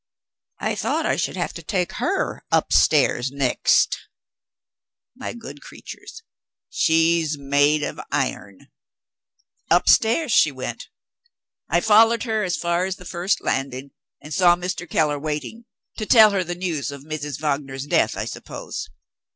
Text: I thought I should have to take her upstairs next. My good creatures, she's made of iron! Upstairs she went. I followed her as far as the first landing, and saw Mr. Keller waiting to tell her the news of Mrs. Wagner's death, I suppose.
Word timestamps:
I 0.59 0.73
thought 0.73 1.05
I 1.05 1.15
should 1.15 1.37
have 1.37 1.53
to 1.53 1.61
take 1.61 1.97
her 2.01 2.43
upstairs 2.51 3.29
next. 3.29 3.99
My 5.15 5.31
good 5.33 5.61
creatures, 5.61 6.23
she's 6.71 7.37
made 7.37 7.83
of 7.83 7.99
iron! 8.11 8.71
Upstairs 9.69 10.31
she 10.31 10.51
went. 10.51 10.89
I 11.69 11.81
followed 11.81 12.23
her 12.23 12.43
as 12.43 12.57
far 12.57 12.85
as 12.85 12.95
the 12.95 13.05
first 13.05 13.41
landing, 13.41 13.91
and 14.19 14.33
saw 14.33 14.55
Mr. 14.55 14.89
Keller 14.89 15.19
waiting 15.19 15.65
to 15.97 16.07
tell 16.07 16.31
her 16.31 16.43
the 16.43 16.55
news 16.55 16.89
of 16.89 17.03
Mrs. 17.03 17.39
Wagner's 17.39 17.85
death, 17.85 18.17
I 18.17 18.25
suppose. 18.25 18.89